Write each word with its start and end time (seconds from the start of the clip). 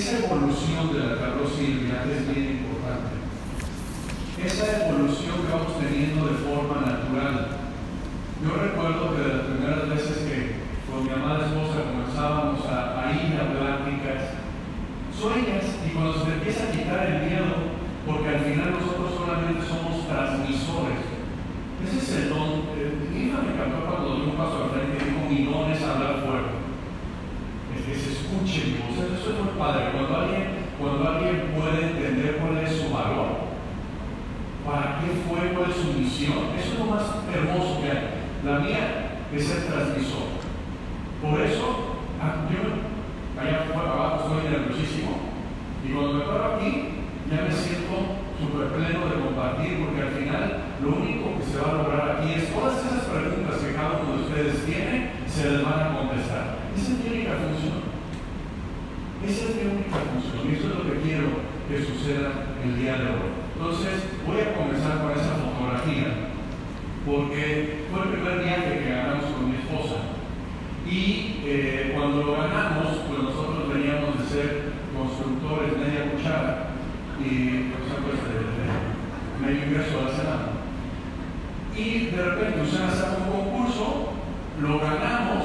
Esa 0.00 0.16
evolución 0.16 0.96
de 0.96 1.12
la 1.12 1.36
Silvia 1.44 2.00
es 2.08 2.24
bien 2.32 2.64
importante. 2.64 3.20
Esa 4.40 4.88
evolución 4.88 5.44
que 5.44 5.52
vamos 5.52 5.76
teniendo 5.76 6.24
de 6.24 6.40
forma 6.40 6.80
natural. 6.88 7.60
Yo 8.40 8.48
recuerdo 8.48 9.12
que 9.12 9.28
las 9.28 9.44
primeras 9.44 9.84
veces 9.92 10.24
que 10.24 10.38
con 10.88 11.04
mi 11.04 11.12
amada 11.12 11.52
esposa 11.52 11.84
comenzábamos 11.84 12.64
a, 12.64 13.12
ir 13.12 13.44
a 13.44 13.52
pláticas, 13.52 14.40
sueñas 15.12 15.68
y 15.84 15.92
cuando 15.92 16.16
se 16.16 16.24
te 16.24 16.32
empieza 16.32 16.64
a 16.64 16.72
quitar 16.72 17.04
el 17.04 17.28
miedo, 17.28 17.76
porque 18.08 18.40
al 18.40 18.40
final 18.40 18.80
nosotros 18.80 19.20
solamente 19.20 19.60
somos 19.68 20.08
transmisores. 20.08 21.04
Ese 21.84 21.98
es 22.00 22.08
el 22.24 22.28
don. 22.32 22.72
Mi 22.72 23.28
hija 23.28 23.44
me 23.44 23.52
encantó 23.52 23.84
cuando 23.84 24.16
dio 24.16 24.32
un 24.32 24.40
paso 24.40 24.64
al 24.64 24.70
frente 24.72 24.96
y 24.96 25.12
dijo, 25.12 25.28
mi 25.28 25.44
don 25.44 25.68
es 25.68 25.84
hablar 25.84 26.24
fuerte. 26.24 26.49
Es 28.30 28.38
que 28.38 28.46
se 28.46 28.58
escuche 28.58 28.62
mi 28.66 28.78
voz. 28.78 29.20
Eso 29.20 29.30
es 29.30 29.38
muy 29.42 29.58
padre. 29.58 29.90
Cuando 29.92 30.16
alguien, 30.16 30.44
cuando 30.78 31.08
alguien 31.08 31.50
puede 31.50 31.82
entender 31.82 32.38
cuál 32.38 32.58
es 32.62 32.70
su 32.70 32.90
valor, 32.90 33.50
para 34.64 35.00
qué 35.00 35.10
fue, 35.26 35.50
cuál 35.50 35.70
es 35.70 35.76
su 35.76 35.98
misión, 35.98 36.54
eso 36.54 36.72
es 36.72 36.78
lo 36.78 36.86
más 36.86 37.02
hermoso 37.26 37.82
que 37.82 37.90
hay. 37.90 38.02
La 38.44 38.60
mía 38.60 39.18
es 39.34 39.50
el 39.50 39.66
transmisor. 39.66 40.38
Por 41.20 41.40
eso, 41.42 41.98
ah, 42.22 42.46
yo 42.50 42.86
allá 43.34 43.66
abajo 43.74 44.28
soy 44.28 44.50
nerviosísimo. 44.50 45.34
Y 45.84 45.92
cuando 45.92 46.14
me 46.14 46.24
paro 46.24 46.54
aquí, 46.54 47.02
ya 47.30 47.42
me 47.42 47.52
siento 47.52 48.30
súper 48.38 48.68
pleno 48.78 49.10
de 49.10 49.26
compartir, 49.26 49.84
porque 49.84 50.02
al 50.02 50.14
final 50.14 50.44
lo 50.82 50.88
único 51.02 51.36
que 51.38 51.44
se 51.44 51.58
va 51.58 51.70
a 51.70 51.82
lograr 51.82 52.04
aquí 52.16 52.34
es 52.34 52.54
todas 52.54 52.78
esas 52.78 53.10
preguntas 53.10 53.58
que 53.58 53.74
cada 53.74 54.00
uno 54.00 54.16
de 54.16 54.22
ustedes 54.22 54.64
tiene, 54.64 55.10
se 55.26 55.50
les 55.50 55.64
van 55.64 55.82
a 55.82 55.98
contestar. 55.98 56.60
Esa 56.76 56.92
es 56.92 56.98
mi 56.98 57.10
única 57.10 57.32
función. 57.34 57.79
Esa 59.20 59.44
es 59.48 59.56
mi 59.56 59.64
única 59.68 60.00
función. 60.00 60.48
Y 60.48 60.56
eso 60.56 60.66
es 60.68 60.74
lo 60.80 60.84
que 60.88 61.00
quiero 61.00 61.28
que 61.68 61.84
suceda 61.84 62.56
el 62.64 62.78
día 62.80 62.96
de 62.96 63.06
hoy. 63.12 63.30
Entonces, 63.54 64.16
voy 64.26 64.40
a 64.40 64.56
comenzar 64.56 65.04
con 65.04 65.12
esa 65.12 65.36
fotografía, 65.36 66.32
porque 67.04 67.84
fue 67.92 68.00
el 68.00 68.08
primer 68.16 68.38
viaje 68.40 68.80
que 68.80 68.90
ganamos 68.90 69.36
con 69.36 69.50
mi 69.50 69.56
esposa. 69.60 70.16
Y 70.88 71.44
eh, 71.44 71.92
cuando 71.94 72.24
lo 72.24 72.32
ganamos, 72.32 73.04
pues 73.06 73.22
nosotros 73.22 73.68
veníamos 73.68 74.18
de 74.18 74.24
ser 74.24 74.72
constructores 74.96 75.76
media 75.76 76.12
cuchara 76.12 76.70
y 77.20 77.70
por 77.70 77.80
ejemplo 77.84 78.12
este, 78.16 78.34
medio 79.40 79.66
ingreso 79.66 80.00
a 80.00 80.10
la 80.10 80.16
Senado. 80.16 80.48
Y 81.76 82.06
de 82.16 82.22
repente 82.22 82.60
usted 82.62 82.82
hace 82.82 83.04
un 83.20 83.30
concurso, 83.30 84.12
lo 84.60 84.78
ganamos 84.80 85.44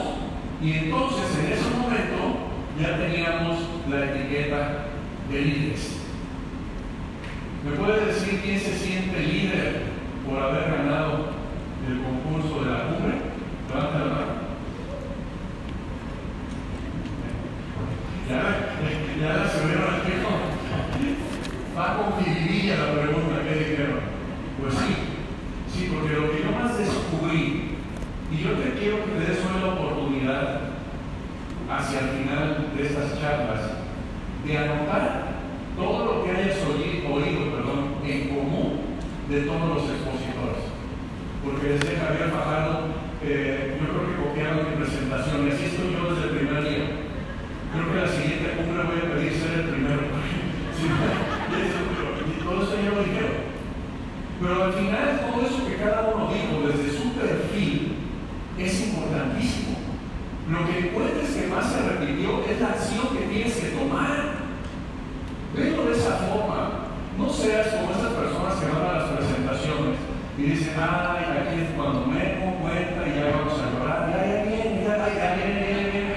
y 0.61 0.71
entonces 0.71 1.39
en 1.39 1.53
ese 1.53 1.69
momento 1.77 2.49
ya 2.79 2.97
teníamos 2.97 3.74
la 3.89 4.05
etiqueta 4.05 4.85
de 5.29 5.41
líderes. 5.41 5.97
¿Me 7.63 7.71
puede 7.71 8.05
decir 8.05 8.41
quién 8.43 8.59
se 8.59 8.77
siente 8.77 9.19
líder 9.19 9.81
por 10.27 10.41
haber 10.41 10.71
ganado 10.71 11.29
el 11.87 12.01
concurso 12.01 12.63
de 12.63 12.71
la 12.71 12.87
cumbre? 12.87 13.15
Levanta 13.69 13.99
la 13.99 14.05
mano. 14.05 14.35
Ya, 18.29 19.19
ya 19.19 19.33
la 19.37 19.49
subieron 19.49 19.93
al 19.93 20.05
va 21.77 21.97
con 21.97 22.23
la 22.23 23.01
pregunta 23.01 23.43
que 23.43 23.55
dijeron. 23.55 23.99
Pues 24.59 24.73
sí, 24.73 24.95
sí, 25.71 25.91
porque 25.93 26.15
lo 26.15 26.31
que 26.31 26.43
yo 26.43 26.51
más 26.51 26.77
descubrí, 26.77 27.75
y 28.31 28.37
yo 28.37 28.53
te 28.53 28.79
quiero 28.79 29.05
que 29.05 29.11
te 29.11 29.31
des 29.31 29.39
una 29.45 29.73
oportunidad 29.73 30.61
hacia 31.69 31.99
el 31.99 32.09
final 32.09 32.71
de 32.75 32.85
estas 32.85 33.19
charlas, 33.19 33.74
de 34.45 34.57
anotar 34.57 35.35
todo 35.75 36.05
lo 36.05 36.23
que 36.23 36.31
hayas 36.31 36.57
oído, 36.63 36.85
en 38.05 38.29
común 38.29 38.79
de 39.29 39.41
todos 39.41 39.67
los 39.69 39.83
expositores. 39.89 40.69
Porque 41.43 41.67
desde 41.73 41.97
Javier 41.97 42.29
Fajardo, 42.29 42.93
eh, 43.23 43.77
yo 43.81 43.85
creo 43.89 44.05
que 44.05 44.21
copiaron 44.21 44.69
mi 44.69 44.77
presentación, 44.77 45.47
estoy 45.49 45.93
yo 45.93 46.13
desde 46.13 46.29
el 46.29 46.37
primer 46.37 46.61
día. 46.63 46.85
Creo 47.73 47.91
que 47.91 48.01
la 48.01 48.07
siguiente 48.07 48.53
cumbre 48.55 48.85
voy 48.85 49.01
a 49.01 49.13
pedir 49.13 49.33
ser 49.33 49.53
el 49.59 49.69
primero. 49.73 50.05
y 52.29 52.43
todo 52.43 52.63
eso 52.63 52.75
ya 52.77 52.91
lo 52.93 53.03
dijeron. 53.03 53.45
Pero 54.39 54.63
al 54.63 54.73
final 54.73 55.07
todo 55.25 55.41
eso 55.45 55.67
que 55.67 55.75
cada 55.75 56.13
uno 56.13 56.29
dijo 56.29 56.67
desde 56.67 56.97
su 56.97 57.13
perfil 57.13 57.95
es 58.57 58.87
importantísimo. 58.87 59.75
Lo 60.49 60.65
que 60.67 60.77
encuentres 60.77 61.29
que 61.29 61.47
más 61.47 61.65
se 61.71 61.81
repitió 61.89 62.45
es 62.45 62.61
la 62.61 62.69
acción 62.69 63.17
que 63.17 63.25
tienes 63.25 63.55
que 63.55 63.69
tomar. 63.69 64.45
Velo 65.55 65.85
de 65.85 65.97
esa 65.97 66.17
forma. 66.29 66.85
No 67.17 67.29
seas 67.29 67.67
como 67.67 67.91
esas 67.91 68.13
personas 68.13 68.55
que 68.59 68.71
van 68.71 68.85
a 68.85 68.99
las 68.99 69.09
presentaciones 69.11 69.97
y 70.37 70.41
dicen, 70.41 70.73
ay, 70.77 71.23
aquí 71.31 71.61
es 71.63 71.69
cuando 71.77 72.05
me 72.07 72.19
doy 72.19 72.59
cuenta 72.61 73.07
y 73.07 73.15
ya 73.15 73.37
vamos 73.37 73.55
a 73.55 73.71
llorar, 73.71 74.11
ya, 74.11 74.19
ya 74.27 74.43
viene, 74.43 74.83
ya, 74.83 74.97
ya, 74.97 75.15
ya 75.15 75.35
viene, 75.35 75.61
ya 75.63 75.77
viene. 75.91 76.15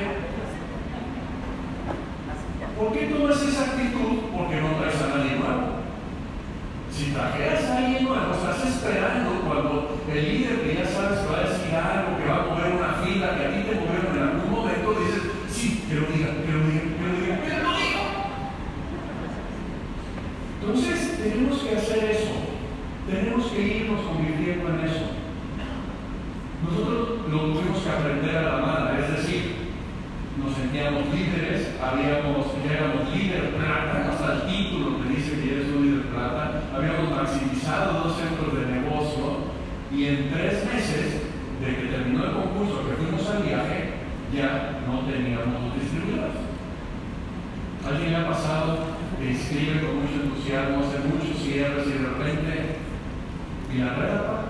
¿Por 2.76 2.92
qué 2.92 3.06
tomas 3.06 3.42
esa 3.42 3.62
actitud? 3.62 4.26
Porque 4.34 4.60
no 4.60 4.74
traes 4.74 5.02
a 5.02 5.18
nadie 5.18 5.38
nuevo. 5.38 5.78
Si 6.90 7.12
trajeras 7.12 7.64
a 7.70 7.76
alguien 7.78 8.04
nuevo, 8.04 8.34
estás 8.34 8.66
esperando 8.66 9.40
cuando 9.46 10.02
el 10.10 10.24
líder 10.24 10.62
que 10.62 10.74
ya 10.74 10.86
sabes 10.86 11.20
que 11.20 11.30
va 11.30 11.38
a 11.38 11.48
decir 11.48 11.74
algo, 11.74 12.18
que 12.18 12.26
va 12.26 12.42
a 12.42 12.46
mover 12.46 12.74
una 12.74 12.92
fila, 12.98 13.38
que 13.38 13.46
a 13.46 13.50
ti 13.54 13.62
te 13.70 13.74
movieron 13.78 14.16
en 14.16 14.22
algún 14.22 14.50
momento, 14.50 14.94
dices, 14.98 15.22
sí, 15.48 15.84
que 15.88 15.94
lo 15.94 16.06
diga, 16.10 16.42
que 16.42 16.50
lo 16.50 16.66
diga, 16.66 16.82
que 16.90 17.06
lo 17.06 17.14
diga, 17.18 17.36
que 17.38 17.50
lo 17.50 17.70
diga. 17.78 18.08
Entonces, 20.60 21.18
tenemos 21.18 21.58
que 21.58 21.76
hacer 21.76 22.10
eso. 22.10 22.34
Tenemos 23.08 23.46
que 23.46 23.62
irnos 23.62 24.00
convirtiendo 24.02 24.68
en 24.68 24.80
eso. 24.84 25.06
Nosotros 26.62 27.30
lo 27.30 27.38
tuvimos 27.40 27.82
que 27.82 27.90
aprender 27.90 28.36
a 28.36 28.42
la 28.42 28.56
mala, 28.58 28.98
es 28.98 29.16
decir, 29.16 29.54
líderes, 31.06 31.74
habíamos, 31.78 32.46
éramos 32.66 33.14
líder 33.14 33.54
plata, 33.54 34.10
hasta 34.10 34.34
el 34.34 34.40
título 34.50 35.02
que 35.02 35.14
dice 35.14 35.40
que 35.40 35.54
eres 35.54 35.68
un 35.68 35.86
líder 35.86 36.06
plata, 36.10 36.62
habíamos 36.74 37.10
maximizado 37.10 38.04
dos 38.04 38.16
centros 38.16 38.54
de 38.58 38.66
negocio 38.66 39.54
y 39.94 40.04
en 40.06 40.30
tres 40.30 40.64
meses 40.66 41.22
de 41.60 41.76
que 41.76 41.92
terminó 41.94 42.24
el 42.24 42.32
concurso, 42.32 42.88
que 42.88 42.96
fuimos 42.96 43.28
al 43.30 43.42
viaje, 43.42 43.94
ya 44.34 44.80
no 44.86 45.00
teníamos 45.06 45.74
distribuidores. 45.74 46.36
¿Alguien 47.86 48.14
ha 48.14 48.28
pasado 48.28 48.98
que 49.18 49.30
inscribe 49.30 49.80
con 49.80 50.02
mucho 50.02 50.22
entusiasmo, 50.22 50.84
hace 50.84 50.98
muchos 51.08 51.42
cierres 51.42 51.86
y 51.86 51.92
de 51.92 51.98
repente, 51.98 52.76
y 53.74 53.78
la 53.78 53.94
red 53.94 54.47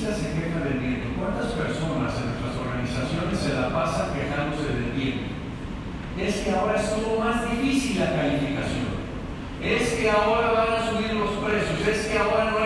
Se 0.00 0.32
queja 0.32 0.64
de 0.64 0.80
tiempo. 0.80 1.20
¿Cuántas 1.20 1.52
personas 1.52 2.16
en 2.16 2.32
nuestras 2.32 2.56
organizaciones 2.56 3.36
se 3.36 3.52
la 3.52 3.68
pasan 3.68 4.16
quejándose 4.16 4.72
de 4.72 4.96
tiempo? 4.96 5.28
Es 6.16 6.40
que 6.40 6.50
ahora 6.52 6.80
es 6.80 6.88
todo 6.88 7.20
más 7.20 7.44
difícil 7.44 8.00
la 8.00 8.16
calificación. 8.16 8.96
Es 9.60 9.92
que 10.00 10.08
ahora 10.08 10.52
van 10.52 10.72
a 10.72 10.88
subir 10.88 11.12
los 11.12 11.36
precios. 11.44 11.84
Es 11.86 12.06
que 12.06 12.16
ahora 12.16 12.50
no 12.50 12.59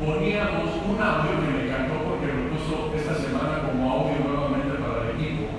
poníamos 0.00 0.72
un 0.88 0.96
audio 0.96 1.38
que 1.38 1.52
me 1.52 1.62
encantó 1.68 2.00
porque 2.08 2.32
lo 2.32 2.50
puso 2.50 2.92
esta 2.96 3.14
semana 3.14 3.68
como 3.68 3.92
audio 3.92 4.24
nuevamente 4.24 4.80
para 4.80 5.04
el 5.04 5.20
equipo. 5.20 5.52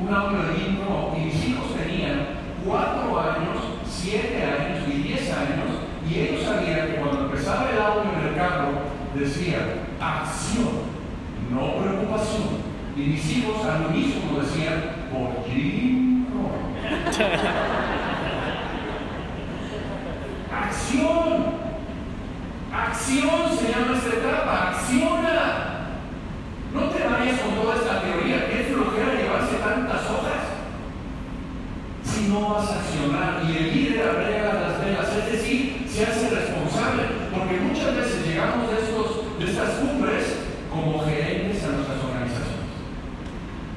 Un 0.00 0.14
audio 0.14 0.38
de 0.46 0.54
intro 0.62 1.12
y 1.16 1.20
mis 1.26 1.44
hijos 1.44 1.74
tenían 1.76 2.40
4 2.64 3.20
años, 3.20 3.82
7 3.84 4.42
años 4.42 4.88
y 4.88 5.02
10 5.02 5.32
años 5.32 5.70
y 6.08 6.18
ellos 6.18 6.42
sabían 6.44 6.86
que 6.86 6.96
cuando 6.96 7.24
empezaba 7.26 7.70
el 7.70 7.80
audio 7.80 8.10
en 8.12 8.28
el 8.28 8.34
carro 8.34 8.70
decía 9.14 9.86
acción, 10.00 10.86
no 11.50 11.82
preocupación. 11.82 12.62
Y 12.94 13.00
mis 13.00 13.36
hijos 13.36 13.64
al 13.64 13.86
unísono 13.86 14.42
decían, 14.42 15.08
por 15.10 15.42
Acción. 20.52 21.62
Acción 22.72 23.58
se 23.58 23.72
llama 23.72 23.96
esta 23.96 24.08
etapa. 24.08 24.70
Acciona. 24.70 25.46
No 26.74 26.80
te 26.88 27.04
vayas 27.04 27.40
con 27.40 27.54
toda 27.54 27.76
esta 27.76 28.00
teoría. 28.02 28.46
que 28.46 28.60
es 28.60 28.68
flojera 28.68 29.14
llevarse 29.14 29.56
tantas 29.56 30.10
hojas? 30.10 30.44
Si 32.02 32.28
no 32.28 32.54
vas 32.54 32.70
a 32.70 32.80
accionar 32.80 33.42
y 33.48 33.56
el 33.56 33.74
líder 33.74 34.08
agrega 34.08 34.52
las 34.54 34.84
velas, 34.84 35.08
es 35.16 35.32
decir, 35.32 35.86
se 35.88 36.04
hace 36.04 36.28
responsable. 36.28 37.04
Porque 37.32 37.60
muchas 37.60 37.96
veces 37.96 38.26
llegamos 38.26 38.70
de, 38.70 38.76
estos, 38.76 39.38
de 39.38 39.44
estas 39.50 39.70
cumbres 39.76 40.38
como 40.70 41.04
gerentes 41.04 41.64
a 41.64 41.68
nuestras 41.68 42.02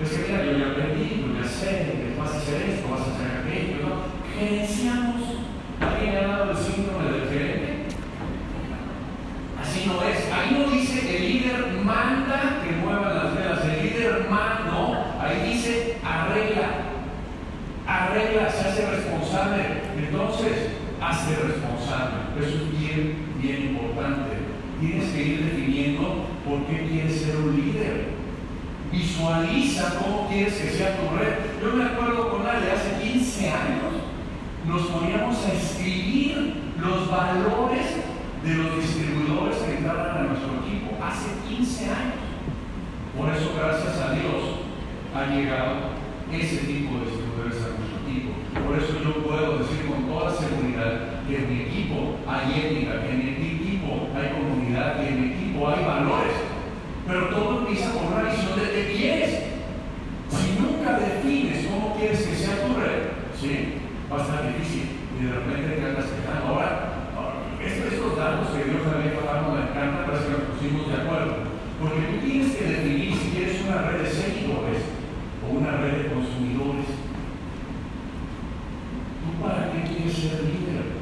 es 0.02 0.10
que 0.10 0.31
mira, 0.31 0.44
yo 0.44 0.57
ya 0.57 0.72
aprendí, 0.72 1.24
yo 1.24 1.42
ya 1.42 1.48
sé 1.48 1.69
que 1.88 2.19
vas 2.19 2.31
a 2.31 2.38
hacer 2.38 2.62
esto, 2.69 2.90
vas 2.90 3.02
a 3.02 3.16
hacer 3.16 3.42
aquello, 3.42 3.88
¿no? 3.88 3.95
Gerenciamos. 4.38 5.24
¿Alguien 5.80 6.18
ha 6.18 6.28
dado 6.28 6.52
el 6.52 6.57
síndrome 6.57 7.12
del 7.12 7.30
gerente? 7.30 7.86
Así 9.62 9.88
no 9.88 10.04
es. 10.04 10.31
Ahí 10.31 10.57
no 10.60 10.72
dice 10.72 11.18
el 11.18 11.34
líder 11.34 11.81
manda 11.84 12.62
que 12.64 12.75
muevan 12.75 13.16
las 13.16 13.36
velas, 13.36 13.60
el 13.64 13.84
líder 13.84 14.28
manda, 14.30 14.66
no. 14.69 15.22
Ahí 15.22 15.54
dice 15.54 15.98
arregla. 16.04 16.92
Arregla, 17.88 18.50
se 18.50 18.68
hace 18.68 18.92
responsable. 18.92 19.64
Entonces, 19.98 20.72
hace 21.02 21.36
responsable. 21.36 22.36
Eso 22.38 22.57
es 22.57 22.80
bien, 22.80 23.16
bien 23.42 23.62
importante. 23.69 24.44
Tienes 24.81 25.04
que 25.15 25.23
ir 25.23 25.45
definiendo 25.45 26.27
por 26.44 26.65
qué 26.65 26.88
quieres 26.88 27.21
ser 27.21 27.38
un 27.38 27.56
líder. 27.56 28.15
Visualiza 28.91 29.97
cómo 30.00 30.27
quieres 30.27 30.53
que 30.53 30.69
sea 30.69 30.97
tu 30.97 31.15
red. 31.15 31.56
Yo 31.62 31.75
me 31.75 31.85
acuerdo 31.85 32.29
con 32.29 32.45
Ale 32.45 32.71
hace 32.71 33.01
15 33.01 33.50
años, 33.50 33.94
nos 34.67 34.81
poníamos 34.88 35.38
a 35.45 35.53
escribir 35.53 36.56
los 36.77 37.09
valores 37.09 37.85
de 38.44 38.53
los 38.56 38.75
distribuidores 38.77 39.57
que 39.57 39.77
entraban 39.77 40.17
a 40.17 40.23
nuestro 40.23 40.51
equipo 40.65 40.97
hace 41.01 41.31
15 41.47 41.85
años. 41.85 42.21
Por 43.18 43.29
eso, 43.29 43.53
gracias 43.57 43.97
a 43.97 44.11
Dios, 44.11 44.68
ha 45.15 45.33
llegado 45.33 45.95
ese 46.31 46.57
tipo 46.68 47.00
de 47.00 47.06
distribuidores 47.07 47.63
a 47.63 47.79
nuestro 47.79 48.03
equipo. 48.03 48.31
Por 48.65 48.77
eso 48.77 48.94
yo 49.03 49.23
puedo 49.23 49.59
decir 49.59 49.85
con 49.88 50.03
toda 50.07 50.35
seguridad 50.35 51.23
que 51.27 51.39
mi 51.39 51.61
equipo 51.61 52.15
que 52.25 53.11
en 53.11 53.23
mi 53.23 53.55
hay 54.15 54.33
comunidad, 54.33 54.99
que 54.99 55.07
en 55.07 55.31
equipo 55.31 55.67
hay 55.67 55.83
valores 55.83 56.55
pero 57.07 57.29
todo 57.29 57.59
empieza 57.59 57.93
con 57.93 58.07
una 58.13 58.23
visión 58.23 58.57
de 58.57 58.71
qué 58.73 58.93
quieres. 58.97 59.31
Si 60.29 60.57
nunca 60.59 60.97
defines 60.97 61.67
cómo 61.67 61.95
quieres 61.95 62.25
que 62.25 62.35
sea 62.35 62.65
tu 62.65 62.73
red, 62.73 63.13
¿sí? 63.37 63.77
va 64.11 64.18
a 64.18 64.21
estar 64.25 64.42
difícil. 64.49 65.06
Y 65.13 65.25
de 65.25 65.31
repente 65.31 65.77
te 65.77 65.85
andas 65.85 66.09
quejando. 66.09 66.49
Ahora, 66.49 67.06
estos, 67.61 67.94
estos 67.94 68.18
datos 68.18 68.49
que 68.49 68.69
Dios 68.69 68.81
había 68.89 69.21
pasado 69.21 69.54
me 69.54 69.69
encanta, 69.69 70.06
parece 70.06 70.25
que 70.25 70.31
nos 70.33 70.49
pusimos 70.57 70.89
de 70.89 70.97
acuerdo. 70.97 71.33
Porque 71.80 72.01
tú 72.09 72.25
tienes 72.25 72.56
que 72.57 72.65
definir 72.65 73.13
si 73.13 73.30
quieres 73.30 73.61
una 73.61 73.85
red 73.85 74.01
de 74.01 74.09
seguidores 74.09 74.81
o 75.45 75.54
una 75.54 75.77
red 75.77 76.09
de 76.09 76.09
consumidores. 76.09 76.89
¿Tú 79.21 79.30
para 79.45 79.69
qué 79.69 79.85
quieres 79.85 80.18
ser 80.18 80.42
líder? 80.42 80.94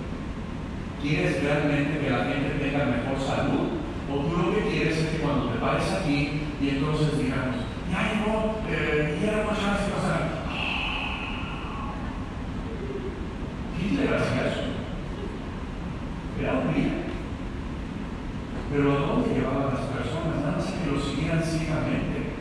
¿Quieres 1.03 1.43
realmente 1.43 1.99
que 1.99 2.09
la 2.09 2.23
gente 2.23 2.63
tenga 2.63 2.85
mejor 2.85 3.19
salud? 3.19 3.75
O 4.07 4.23
tú 4.23 4.37
lo 4.37 4.55
que 4.55 4.71
quieres 4.71 4.97
es 4.97 5.07
que 5.09 5.17
cuando 5.17 5.49
te 5.49 5.59
pares 5.59 5.91
aquí 5.91 6.39
y 6.61 6.69
entonces 6.69 7.17
digamos, 7.19 7.59
ya 7.91 8.23
no, 8.23 8.63
eh, 8.71 9.19
ya 9.19 9.43
no 9.43 9.51
chance 9.51 9.91
pasar. 9.91 10.31
Hitler 13.75 14.13
hacía 14.15 14.47
eso. 14.47 14.63
Era 16.39 16.53
un 16.53 16.73
líder. 16.73 17.03
Pero 18.71 18.91
¿a 18.93 18.95
dónde 18.95 19.35
llevaban 19.35 19.75
las 19.75 19.83
personas? 19.91 20.39
Nada 20.39 20.55
más 20.55 20.71
que 20.71 20.87
lo 20.89 21.03
siguieran 21.03 21.43
ciegamente. 21.43 22.31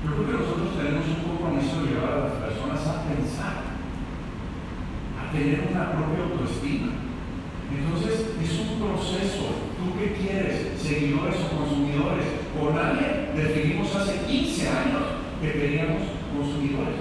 Yo 0.00 0.16
creo 0.16 0.26
que 0.26 0.32
nosotros 0.32 0.80
tenemos 0.80 1.04
un 1.12 1.28
compromiso 1.28 1.84
de 1.84 1.92
llevar 1.92 2.12
a 2.12 2.24
las 2.24 2.40
personas 2.40 2.80
a 2.88 3.04
pensar, 3.04 3.56
a 5.20 5.30
tener 5.30 5.68
una 5.70 5.92
propia 5.92 6.24
autoestima. 6.24 7.09
Entonces 7.70 8.34
es 8.42 8.58
un 8.60 8.80
proceso 8.80 9.70
¿Tú 9.80 9.96
qué 9.98 10.12
quieres? 10.12 10.76
¿Seguidores 10.76 11.40
o 11.40 11.56
consumidores? 11.56 12.26
Con 12.52 12.76
nadie 12.76 13.32
definimos 13.34 13.96
hace 13.96 14.26
15 14.28 14.68
años 14.68 15.02
que 15.40 15.48
teníamos 15.56 16.02
consumidores. 16.36 17.00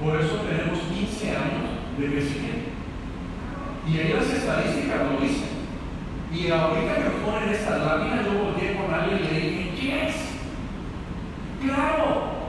Por 0.00 0.16
eso 0.16 0.40
tenemos 0.40 0.80
15 0.88 1.36
años 1.36 1.68
de 2.00 2.06
crecimiento. 2.06 2.70
Y 3.84 3.98
ahí 3.98 4.12
las 4.16 4.24
estadísticas 4.24 5.04
lo 5.04 5.20
dicen. 5.20 5.52
Y 6.32 6.48
ahorita 6.48 6.96
que 6.96 7.20
ponen 7.20 7.48
estas 7.52 7.84
láminas, 7.84 8.24
yo 8.24 8.44
volteé 8.44 8.72
con 8.72 8.88
alguien 8.88 9.20
y 9.20 9.34
le 9.34 9.40
dije, 9.40 9.70
yes, 9.76 10.16
claro, 11.60 12.48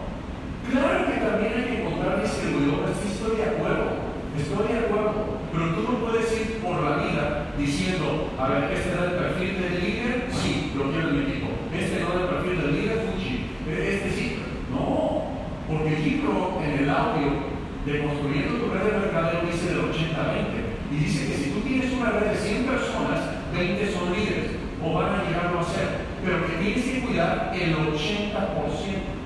claro 0.72 1.06
que 1.06 1.20
también 1.20 1.52
hay 1.52 1.64
que 1.68 1.82
encontrar 1.84 2.24
distribuidores, 2.24 2.96
sí 2.96 3.12
estoy 3.12 3.36
de 3.36 3.44
acuerdo, 3.44 3.92
estoy 4.40 4.68
de 4.72 4.80
acuerdo, 4.80 5.43
pero 5.54 5.70
tú 5.76 5.82
no 5.84 6.00
puedes 6.00 6.34
ir 6.34 6.58
por 6.66 6.82
la 6.82 6.98
vida 6.98 7.54
diciendo, 7.56 8.34
a 8.40 8.48
ver, 8.50 8.74
este 8.74 8.90
es 8.90 8.98
el 8.98 9.18
perfil 9.22 9.62
del 9.62 9.86
líder, 9.86 10.26
sí, 10.34 10.74
lo 10.76 10.90
quiero 10.90 11.10
en 11.10 11.16
mi 11.16 11.22
equipo. 11.30 11.50
Este 11.70 12.02
no 12.02 12.10
es 12.10 12.22
el 12.22 12.28
perfil 12.28 12.58
del 12.58 12.74
líder, 12.74 12.98
Fuchi. 13.06 13.46
Este 13.70 14.10
sí. 14.10 14.42
No, 14.74 15.30
porque 15.70 15.94
el 15.94 16.26
en 16.66 16.84
el 16.84 16.90
audio 16.90 17.54
de 17.86 18.02
Construyendo 18.02 18.66
tu 18.66 18.74
red 18.74 18.82
de 18.82 18.98
mercadeo 18.98 19.46
dice 19.46 19.70
del 19.70 19.94
80-20. 19.94 20.90
Y 20.90 20.96
dice 21.06 21.28
que 21.28 21.38
si 21.38 21.50
tú 21.52 21.60
tienes 21.62 21.94
una 21.94 22.10
red 22.10 22.32
de 22.32 22.38
100 22.38 22.66
personas, 22.66 23.22
20 23.54 23.94
son 23.94 24.10
líderes 24.10 24.58
o 24.82 24.94
van 24.94 25.22
a 25.22 25.24
llegarlo 25.24 25.60
a 25.60 25.64
ser. 25.64 26.02
Pero 26.26 26.48
que 26.48 26.54
tienes 26.64 26.84
que 26.84 27.02
cuidar 27.06 27.54
el 27.54 27.76
80%. 27.78 29.22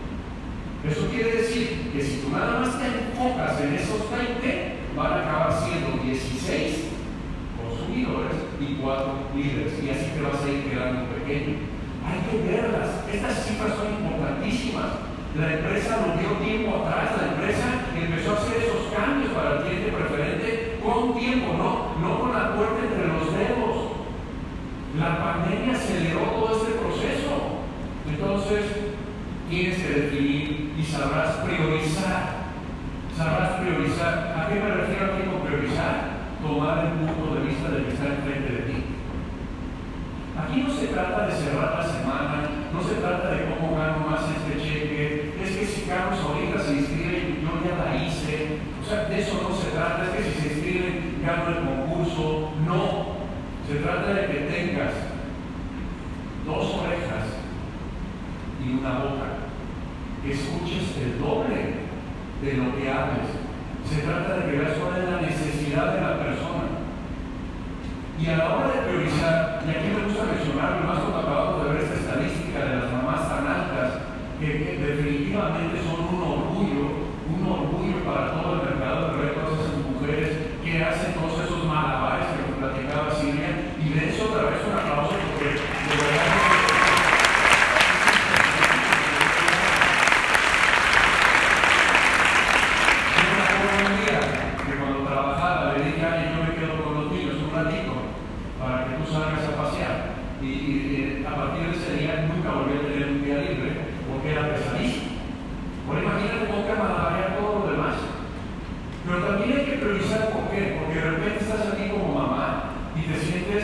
Eso 0.91 1.07
quiere 1.09 1.31
decir 1.37 1.91
que 1.93 2.01
si 2.01 2.17
tú 2.17 2.29
nada 2.29 2.59
más 2.59 2.79
te 2.79 2.85
enfocas 2.85 3.61
en 3.61 3.73
esos 3.75 4.11
20, 4.11 4.76
van 4.97 5.13
a 5.13 5.21
acabar 5.21 5.53
siendo 5.53 6.01
16 6.03 6.89
consumidores 7.53 8.33
y 8.59 8.81
4 8.81 9.13
líderes, 9.35 9.73
y 9.77 9.89
así 9.91 10.11
te 10.17 10.21
vas 10.25 10.41
a 10.41 10.49
ir 10.49 10.63
quedando 10.65 11.13
pequeño. 11.13 11.69
Hay 12.01 12.19
que 12.25 12.37
verlas, 12.49 13.05
estas 13.05 13.45
cifras 13.45 13.77
son 13.77 13.93
importantísimas. 13.93 15.05
La 15.37 15.53
empresa 15.53 16.01
lo 16.01 16.17
dio 16.17 16.41
tiempo 16.41 16.81
atrás, 16.81 17.13
la 17.21 17.37
empresa 17.37 17.85
empezó 17.93 18.31
a 18.31 18.37
hacer 18.41 18.57
esos 18.57 18.89
cambios 18.89 19.33
para 19.33 19.57
el 19.57 19.63
cliente 19.63 19.91
preferente 19.91 20.79
con 20.81 21.13
tiempo, 21.13 21.53
no, 21.53 21.93
no 22.01 22.19
con 22.21 22.33
la 22.33 22.55
puerta 22.55 22.81
entre 22.81 23.07
los 23.07 23.37
dedos. 23.37 24.01
La 24.97 25.21
pandemia 25.21 25.77
aceleró 25.77 26.21
todo 26.41 26.57
este 26.57 26.73
proceso. 26.79 27.61
Entonces, 28.09 28.65
tienes 29.47 29.77
que 29.77 29.89
definir 29.89 30.73
y 30.79 30.83
sabrás 30.83 31.35
priorizar 31.45 32.36
sabrás 33.17 33.59
priorizar. 33.59 34.37
¿A 34.37 34.47
qué 34.47 34.61
me 34.61 34.69
refiero 34.69 35.13
aquí 35.13 35.25
con 35.25 35.41
priorizar? 35.41 36.21
Tomar 36.41 36.85
el 36.85 36.91
punto 37.01 37.33
de 37.33 37.49
vista 37.49 37.69
del 37.73 37.85
que 37.85 37.93
está 37.93 38.05
enfrente 38.13 38.53
de 38.53 38.61
ti. 38.69 38.77
Aquí 40.37 40.61
no 40.61 40.69
se 40.69 40.87
trata 40.93 41.25
de 41.25 41.33
cerrar 41.33 41.81
la 41.81 41.83
semana, 41.83 42.45
no 42.71 42.79
se 42.79 43.01
trata 43.01 43.31
de 43.31 43.49
cómo 43.49 43.75
gano 43.75 44.05
más 44.05 44.21
este 44.29 44.61
cheque, 44.61 45.33
es 45.41 45.49
que 45.49 45.65
si 45.65 45.89
Carlos 45.89 46.19
ahorita 46.21 46.61
se 46.61 46.73
inscribe, 46.75 47.41
yo 47.41 47.57
ya 47.65 47.73
la 47.83 48.05
hice. 48.05 48.61
O 48.79 48.85
sea, 48.87 49.05
de 49.05 49.19
eso 49.19 49.41
no 49.41 49.55
se 49.55 49.71
trata, 49.71 50.05
es 50.05 50.09
que 50.11 50.23
si 50.23 50.39
se 50.39 50.53
inscribe, 50.53 51.17
gano 51.25 51.49
el 51.49 51.65
concurso. 51.65 52.51
No, 52.67 53.17
se 53.67 53.79
trata 53.81 54.13
de 54.13 54.27
que 54.27 54.39
tengas 54.45 54.93
dos 56.45 56.75
orejas 56.85 57.25
y 58.63 58.77
una 58.77 58.99
boca, 58.99 59.25
que 60.23 60.33
escuches 60.33 60.95
el 61.01 61.19
doble 61.19 61.76
de 62.41 62.53
lo 62.53 62.75
que 62.77 62.89
hables. 62.91 63.29
Se 63.87 64.01
trata 64.01 64.37
de 64.37 64.51
que 64.51 64.57
veas 64.57 64.77
cuál 64.77 65.01
es 65.01 65.09
la 65.09 65.21
necesidad 65.21 65.93
de 65.93 66.01
la 66.01 66.19
persona. 66.19 66.85
Y 68.19 68.27
a 68.27 68.37
la 68.37 68.55
hora 68.55 68.67
de 68.73 68.85
priorizar, 68.89 69.63
y 69.65 69.69
aquí 69.69 69.87
me 69.93 70.05
gusta 70.05 70.25
mencionar, 70.25 70.83
más 70.85 70.99
cuando 70.99 71.19
acabamos 71.19 71.63
de 71.63 71.73
ver 71.73 71.81
esta 71.83 71.95
estadística 71.95 72.65
de 72.65 72.75
las 72.77 72.91
mamás 72.91 73.29
tan 73.29 73.45
altas, 73.47 73.89
que, 74.39 74.45
que 74.45 74.71
definitivamente 74.77 75.81
son 75.81 76.13
un 76.13 76.21
orgullo, 76.21 77.09
un 77.25 77.41
orgullo 77.45 78.03
para 78.05 78.33
todo 78.33 78.61
el 78.61 78.69
mercado 78.69 79.13
de 79.13 79.21
retos 79.21 79.56
y, 100.41 101.21
eh, 101.21 101.25
a 101.27 101.35
partir 101.35 101.67
de 101.67 101.77
ese 101.77 101.97
día 101.97 102.29
nunca 102.29 102.51
volvió 102.51 102.79
a 102.79 102.85
tener 102.85 103.09
un 103.09 103.23
día 103.23 103.37
libre 103.41 103.71
porque 104.07 104.31
era 104.31 104.53
pesadísimo. 104.53 105.17
Ahora 105.87 106.03
imagínate 106.03 106.51
cómo 106.51 106.67
camaradería 106.67 107.37
todo 107.37 107.59
lo 107.59 107.71
demás. 107.71 107.95
Pero 109.05 109.23
también 109.23 109.57
hay 109.57 109.65
que 109.65 109.79
priorizar 109.79 110.29
por 110.31 110.51
qué, 110.51 110.77
porque 110.79 110.99
de 110.99 111.09
repente 111.11 111.39
estás 111.39 111.73
aquí 111.73 111.89
como 111.89 112.13
mamá 112.13 112.91
y 112.95 113.07
te 113.07 113.17
sientes 113.17 113.63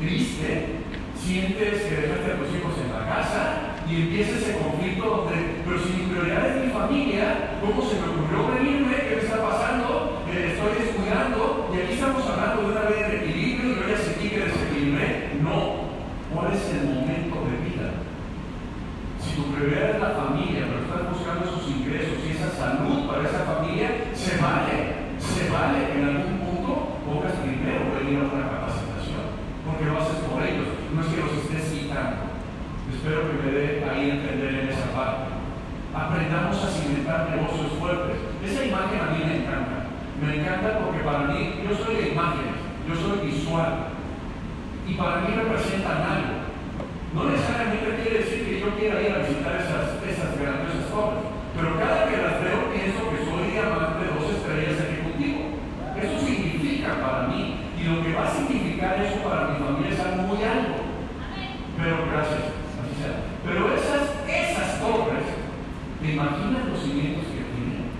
triste, 0.00 0.82
sientes 1.14 1.82
que 1.82 1.94
dejaste 1.94 2.32
a 2.32 2.38
tus 2.38 2.50
hijos 2.54 2.74
en 2.82 2.92
la 2.92 3.06
casa 3.06 3.78
y 3.88 4.02
empieza 4.02 4.36
ese 4.36 4.58
conflicto 4.58 5.04
donde 5.06 5.47
gracias, 62.06 62.54
así 62.78 62.94
sea. 63.02 63.26
Pero 63.44 63.74
esas, 63.74 64.22
esas 64.28 64.80
torres, 64.80 65.26
¿te 66.00 66.12
imaginas 66.12 66.68
los 66.70 66.80
cimientos 66.82 67.26
que 67.26 67.42
tienen? 67.50 67.90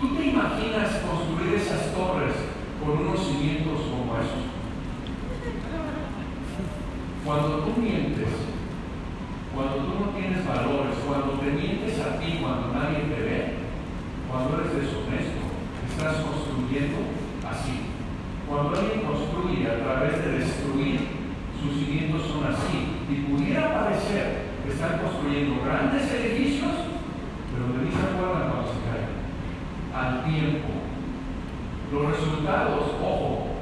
¿Tú 0.00 0.16
te 0.16 0.24
imaginas 0.26 1.02
construir 1.04 1.54
esas 1.54 1.92
torres 1.92 2.34
con 2.80 3.04
unos 3.04 3.20
cimientos 3.20 3.80
como 3.90 4.16
esos? 4.16 4.54
Cuando 7.24 7.64
tú 7.64 7.80
mientes, 7.80 8.28
cuando 9.54 9.76
tú 9.76 9.92
no 10.00 10.06
tienes 10.12 10.46
valores, 10.46 10.96
cuando 11.06 11.40
te 11.40 11.50
mientes 11.52 12.00
a 12.00 12.18
ti, 12.18 12.38
cuando 12.40 12.72
nadie 12.72 13.08
te 13.08 13.22
ve, 13.22 13.54
cuando 14.28 14.60
eres 14.60 14.74
deshonesto, 14.74 15.40
estás 15.88 16.16
construyendo 16.20 16.98
así. 17.48 17.94
Cuando 18.48 18.76
alguien 18.76 19.06
construye 19.06 19.70
a 19.70 19.78
través 19.80 20.24
de 20.24 20.38
destruir, 20.38 21.13
sus 21.60 21.78
cimientos 21.78 22.22
son 22.26 22.44
así. 22.46 23.04
Y 23.10 23.30
pudiera 23.30 23.74
parecer 23.74 24.54
que 24.64 24.72
están 24.72 24.98
construyendo 24.98 25.62
grandes 25.64 26.10
edificios, 26.10 26.72
pero 27.52 27.68
de 27.72 27.84
mí 27.84 27.90
se 27.92 28.00
acuerdan 28.00 28.50
cuando 28.50 28.72
se 28.72 28.80
caen. 28.88 29.12
Al 29.92 30.24
tiempo. 30.24 30.68
Los 31.92 32.10
resultados, 32.10 32.96
ojo, 32.98 33.54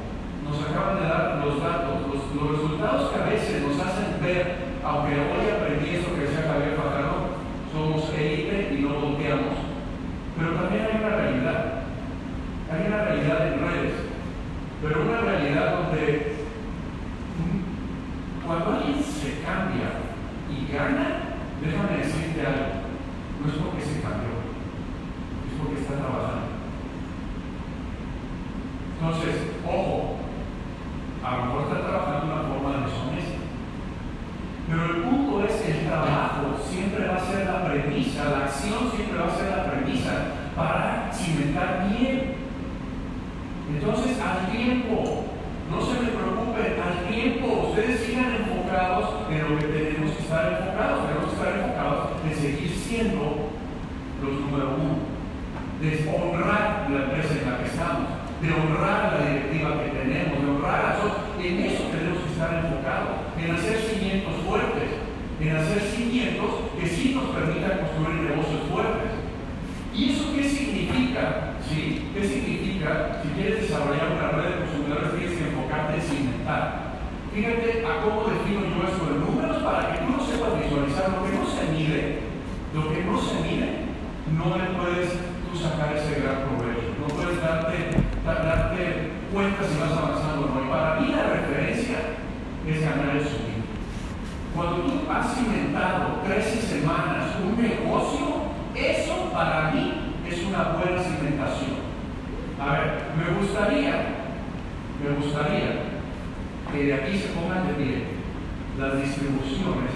nos 0.46 0.56
acaban 0.62 1.02
de 1.02 1.08
dar 1.08 1.42
los 1.44 1.60
datos, 1.60 2.00
los, 2.06 2.50
resultados 2.50 3.10
que 3.10 3.20
a 3.20 3.26
veces 3.26 3.62
nos 3.62 3.78
hacen 3.78 4.22
ver, 4.22 4.78
aunque 4.84 5.14
hoy 5.14 5.50
aprendí 5.50 5.96
eso 5.96 6.14
que 6.14 6.22
decía 6.22 6.48
Javier 6.48 6.78
Fajardo, 6.78 7.42
somos 7.72 8.08
élite 8.16 8.74
y 8.74 8.82
no 8.82 9.00
volteamos. 9.00 9.58
Pero 10.38 10.54
también 10.54 10.86
hay 10.86 10.98
una 11.02 11.16
realidad, 11.16 11.64
hay 12.72 12.86
una 12.86 13.04
realidad 13.04 13.52
en 13.52 13.60
redes, 13.60 13.94
pero 14.82 15.02
una 15.02 15.20
realidad 15.20 15.76
donde 15.76 16.31
gana, 20.72 21.36
déjame 21.60 21.98
decirte 21.98 22.40
algo, 22.40 22.88
no 23.40 23.46
es 23.46 23.58
porque 23.60 23.84
se 23.84 24.00
cambió, 24.00 24.40
es 25.44 25.54
porque 25.60 25.80
está 25.80 25.94
trabajando. 26.00 26.48
Entonces, 28.96 29.34
ojo, 29.66 30.16
a 31.22 31.36
lo 31.36 31.44
mejor 31.44 31.62
está 31.62 31.86
trabajando 31.86 32.26
de 32.26 32.32
una 32.32 32.48
forma 32.48 32.86
deshonesta, 32.86 33.44
pero 34.68 34.84
el 34.84 35.02
punto 35.02 35.44
es 35.44 35.52
que 35.60 35.72
el 35.72 35.86
trabajo 35.86 36.56
siempre 36.64 37.06
va 37.06 37.16
a 37.16 37.26
ser 37.26 37.46
la 37.46 37.64
premisa, 37.68 38.30
la 38.30 38.44
acción 38.46 38.90
siempre 38.96 39.18
va 39.18 39.26
a 39.26 39.36
ser 39.36 39.50
la 39.50 39.70
premisa 39.70 40.12
para 40.56 41.10
cimentar 41.12 41.88
bien. 41.90 42.40
Entonces, 43.68 44.16
al 44.20 44.50
tiempo, 44.50 45.24
no 45.70 45.80
se 45.80 46.00
me 46.00 46.08
preocupen, 46.08 46.76
al 46.80 47.12
tiempo, 47.12 47.68
ustedes 47.68 48.00
sigan 48.00 48.31
enfocados 48.82 49.30
en 49.30 49.42
lo 49.42 49.58
que 49.58 49.66
tenemos 49.66 50.16
que 50.16 50.22
estar 50.22 50.58
enfocados. 50.58 51.06
Tenemos 51.06 51.26
que 51.30 51.36
estar 51.36 51.52
enfocados 51.54 51.98
en 52.26 52.34
seguir 52.34 52.70
siendo 52.70 53.22
los 54.22 54.40
número 54.40 54.78
uno, 54.78 54.94
de 55.80 55.90
honrar 56.06 56.86
la 56.90 56.98
empresa 57.04 57.34
en 57.34 57.50
la 57.50 57.58
que 57.58 57.66
estamos, 57.66 58.06
de 58.40 58.48
honrar 58.52 59.18
la 59.18 59.26
directiva 59.26 59.82
que 59.82 59.98
tenemos, 59.98 60.42
de 60.42 60.50
honrar 60.50 60.80
a 60.86 60.96
todos. 60.98 61.16
En 61.42 61.58
eso 61.58 61.90
tenemos 61.90 62.22
que 62.22 62.32
estar 62.32 62.50
enfocados, 62.54 63.34
en 63.38 63.50
hacer 63.50 63.76
cimientos 63.82 64.34
fuertes, 64.46 64.90
en 65.40 65.56
hacer 65.56 65.80
cimientos 65.82 66.50
que 66.78 66.86
sí 66.86 67.14
nos 67.14 67.34
permitan 67.34 67.82
construir 67.82 68.30
negocios 68.30 68.62
fuertes. 68.70 69.10
¿Y 69.94 70.12
eso 70.12 70.32
qué 70.34 70.44
significa? 70.48 71.58
¿Sí? 71.66 72.10
¿Qué 72.14 72.22
significa? 72.22 73.22
Si 73.22 73.28
quieres 73.34 73.62
desarrollar 73.62 74.06
una 74.14 74.38
red 74.38 74.54
de 74.54 74.60
consumidores, 74.64 75.18
tienes 75.18 75.38
que 75.38 75.44
enfocarte 75.50 75.94
en 75.94 76.02
cimentar. 76.02 76.91
Fíjate 77.32 77.80
a 77.80 78.04
cómo 78.04 78.28
defino 78.28 78.60
yo 78.60 78.84
esto 78.84 79.08
de 79.08 79.24
números 79.24 79.62
para 79.64 79.88
que 79.88 80.04
tú 80.04 80.12
lo 80.12 80.20
sepas 80.20 80.52
visualizar. 80.52 81.16
Lo 81.16 81.24
que 81.24 81.32
no 81.32 81.48
se 81.48 81.64
mide, 81.72 82.20
lo 82.74 82.92
que 82.92 83.04
no 83.08 83.16
se 83.16 83.40
mide, 83.40 83.88
no 84.36 84.52
le 84.52 84.76
puedes 84.76 85.16
tú 85.16 85.56
sacar 85.56 85.96
ese 85.96 86.20
gran 86.20 86.44
provecho. 86.44 86.92
No 87.00 87.08
puedes 87.08 87.40
darte, 87.40 87.88
darte 88.26 89.12
cuenta 89.32 89.64
si 89.64 89.80
vas 89.80 89.96
avanzando 89.96 90.44
o 90.44 90.60
no. 90.60 90.66
Y 90.66 90.68
para 90.68 91.00
mí 91.00 91.08
la 91.08 91.24
referencia 91.24 92.20
es 92.68 92.80
ganar 92.82 93.16
el 93.16 93.24
subido. 93.24 93.64
Cuando 94.54 94.76
tú 94.84 95.10
has 95.10 95.38
inventado 95.38 96.20
13 96.28 96.60
semanas 96.60 97.32
un 97.40 97.56
negocio, 97.56 98.52
eso 98.76 99.32
para 99.32 99.70
mí 99.72 100.20
es 100.28 100.44
una 100.44 100.76
buena 100.76 101.00
cimentación. 101.00 101.80
A 102.60 102.72
ver, 102.72 103.08
me 103.16 103.40
gustaría, 103.40 104.20
me 105.00 105.16
gustaría 105.16 105.91
que 106.70 106.84
de 106.84 106.94
aquí 106.94 107.18
se 107.18 107.28
pongan 107.28 107.66
de 107.66 107.74
pie 107.74 108.04
las 108.78 109.02
distribuciones 109.02 109.92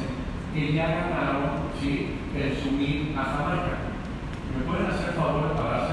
que 0.52 0.72
ya 0.72 0.86
ganaron 0.88 1.70
¿sí? 1.80 2.08
el 2.34 2.56
subir 2.56 3.14
a 3.16 3.24
Jamaica. 3.24 3.76
¿Me 4.56 4.64
pueden 4.64 4.86
hacer 4.86 5.14
favor 5.14 5.54
de? 5.56 5.85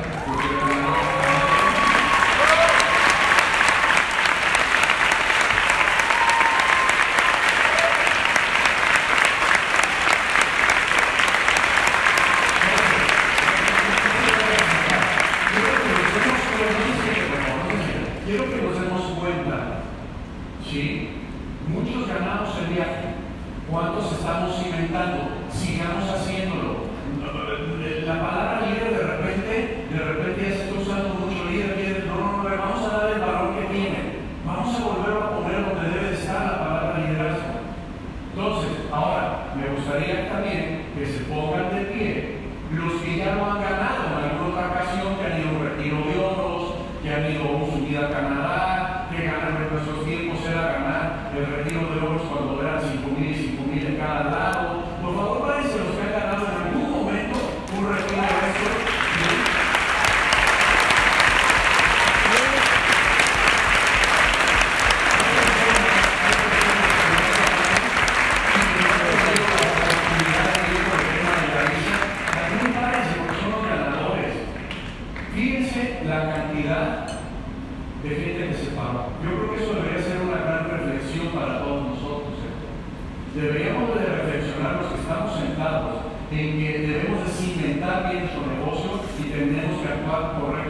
en 86.39 86.57
que 86.57 86.79
debemos 86.79 87.25
de 87.25 87.31
cimentar 87.31 88.09
bien 88.09 88.23
nuestro 88.23 88.45
negocio 88.47 89.01
y 89.19 89.29
tenemos 89.29 89.81
que 89.81 89.93
actuar 89.93 90.39
correctamente. 90.39 90.62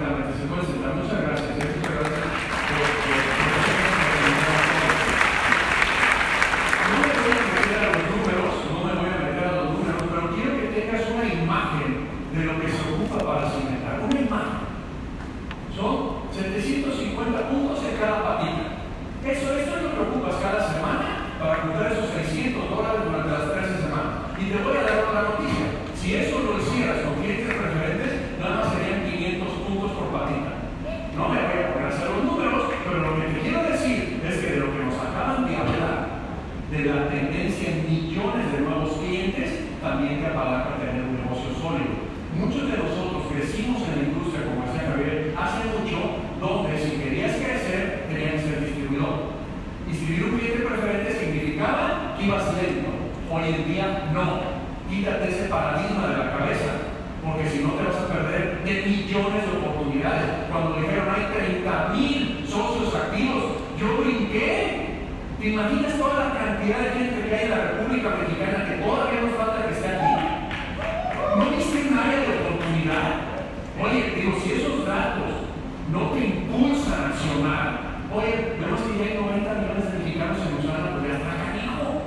transformar. 77.33 77.93
Oye, 78.13 78.31
que 78.31 78.99
ya 78.99 79.05
hay 79.05 79.17
90 79.17 79.53
millones 79.53 79.91
de 79.91 79.99
mexicanos 79.99 80.37
en 80.37 80.65
usar 80.65 80.79
la 80.79 80.93
polea. 80.93 81.19
hijo! 81.57 82.01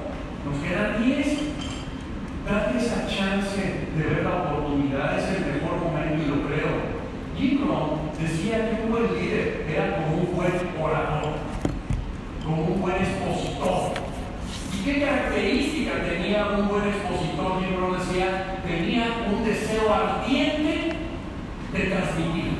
Nos 0.44 0.62
quedan 0.62 1.04
10. 1.04 1.26
Date 2.46 2.78
esa 2.78 3.06
chance 3.08 3.60
de 3.96 4.04
ver 4.04 4.22
la 4.22 4.36
oportunidad, 4.36 5.18
es 5.18 5.36
el 5.36 5.54
mejor 5.54 5.78
momento 5.82 6.22
y 6.22 6.26
lo 6.28 6.46
creo. 6.46 6.96
Gibron 7.36 8.12
decía 8.20 8.70
que 8.70 8.82
un 8.84 8.90
buen 8.92 9.14
líder 9.14 9.66
era 9.68 9.96
como 9.96 10.22
un 10.22 10.36
buen 10.36 10.52
orador, 10.80 11.32
como 12.44 12.62
un 12.62 12.80
buen 12.80 12.96
expositor. 12.96 13.94
¿Y 14.72 14.84
qué 14.84 15.00
característica 15.00 16.04
tenía 16.04 16.46
un 16.56 16.68
buen 16.68 16.86
expositor? 16.86 17.64
Gibron 17.64 17.98
decía, 17.98 18.60
tenía 18.64 19.26
un 19.28 19.44
deseo 19.44 19.92
ardiente 19.92 20.92
de 21.72 21.80
transmitir. 21.80 22.55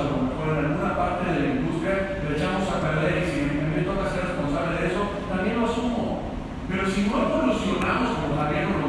a 0.00 0.08
lo 0.08 0.16
mejor 0.24 0.56
en 0.56 0.64
alguna 0.64 0.96
parte 0.96 1.28
de 1.28 1.40
la 1.40 1.48
industria, 1.60 2.24
lo 2.24 2.32
echamos 2.32 2.64
a 2.72 2.80
perder 2.80 3.20
y 3.20 3.24
si 3.28 3.38
me, 3.52 3.84
toca 3.84 4.08
ser 4.08 4.32
responsable 4.32 4.80
de 4.80 4.86
eso, 4.88 5.02
también 5.28 5.60
lo 5.60 5.68
asumo. 5.68 6.32
Pero 6.68 6.88
si 6.88 7.04
no 7.04 7.20
evolucionamos 7.20 8.16
como 8.16 8.40
también 8.40 8.79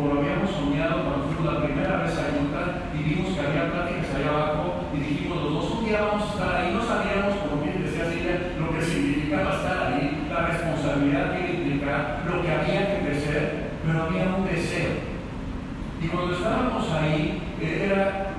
como 0.00 0.14
lo 0.14 0.20
habíamos 0.20 0.48
soñado 0.48 1.04
cuando 1.04 1.28
fuimos 1.28 1.44
la 1.52 1.60
primera 1.60 2.00
vez 2.00 2.16
a 2.16 2.32
Utah 2.32 2.88
y 2.96 3.02
vimos 3.04 3.36
que 3.36 3.40
había 3.44 3.68
pláticas 3.68 4.16
allá 4.16 4.32
abajo 4.32 4.88
y 4.96 4.96
dijimos 4.96 5.44
los 5.44 5.52
dos 5.52 5.70
un 5.76 5.84
día 5.84 6.08
estar 6.16 6.56
ahí, 6.56 6.72
no 6.72 6.80
sabíamos, 6.80 7.36
como 7.36 7.60
bien 7.60 7.84
decía 7.84 8.08
ella, 8.08 8.56
lo 8.56 8.72
que 8.72 8.80
significaba 8.80 9.60
estar 9.60 9.92
ahí, 9.92 10.24
la 10.32 10.46
responsabilidad 10.46 11.36
que 11.36 11.52
implicar, 11.52 12.24
lo 12.24 12.40
que 12.40 12.48
había 12.48 12.80
que 12.88 13.04
crecer, 13.04 13.76
pero 13.84 14.04
había 14.04 14.40
un 14.40 14.46
deseo. 14.48 15.04
Y 16.00 16.08
cuando 16.08 16.32
estábamos 16.32 16.90
ahí, 16.92 17.42
era 17.60 18.32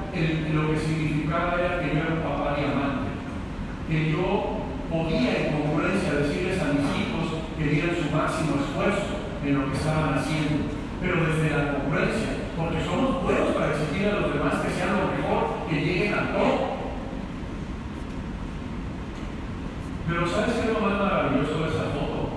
lo 0.53 0.71
que 0.71 0.79
significaba 0.79 1.61
era 1.61 1.77
que 1.77 1.93
yo 1.93 2.01
era 2.01 2.17
un 2.17 2.25
papá 2.25 2.57
diamante, 2.57 3.21
que 3.85 4.11
yo 4.11 4.65
podía 4.89 5.45
en 5.45 5.61
concurrencia 5.61 6.25
decirles 6.25 6.57
a 6.57 6.73
mis 6.73 6.89
hijos 6.89 7.37
que 7.55 7.69
dieran 7.69 7.95
su 8.01 8.09
máximo 8.09 8.65
esfuerzo 8.65 9.13
en 9.45 9.61
lo 9.61 9.69
que 9.69 9.77
estaban 9.77 10.17
haciendo 10.17 10.70
pero 11.01 11.25
desde 11.25 11.49
la 11.49 11.73
congruencia, 11.73 12.29
porque 12.55 12.85
somos 12.85 13.23
buenos 13.23 13.49
para 13.55 13.73
exigir 13.73 14.07
a 14.07 14.19
los 14.19 14.33
demás 14.33 14.61
que 14.61 14.69
sean 14.69 14.93
lo 14.93 15.17
mejor, 15.17 15.67
que 15.67 15.75
lleguen 15.81 16.13
a 16.13 16.31
todo. 16.31 16.77
Pero 20.07 20.27
¿sabes 20.27 20.53
qué 20.53 20.67
es 20.67 20.73
lo 20.73 20.79
más 20.79 20.99
maravilloso 20.99 21.63
de 21.63 21.67
esta 21.69 21.89
foto? 21.97 22.29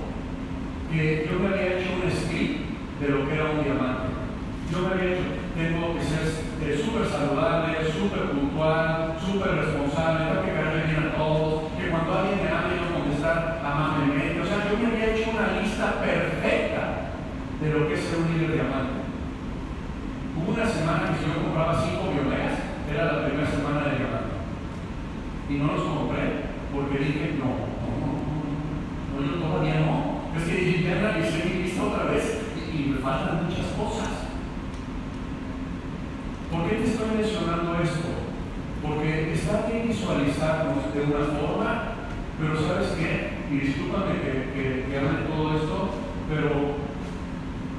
Que 0.90 1.28
yo 1.30 1.38
me 1.40 1.48
había 1.48 1.78
hecho 1.78 1.92
un 1.92 2.10
script 2.10 2.60
de 3.00 3.08
lo 3.08 3.28
que 3.28 3.34
era 3.34 3.50
un 3.50 3.64
diamante. 3.64 4.03
de 40.44 41.00
una 41.08 41.24
forma, 41.24 41.82
pero 42.38 42.54
¿sabes 42.60 42.92
qué? 42.98 43.32
Y 43.50 43.58
discúlpame 43.60 44.20
que, 44.20 44.52
que, 44.52 44.84
que 44.90 44.98
hable 44.98 45.24
todo 45.26 45.56
esto, 45.56 45.88
pero, 46.28 46.76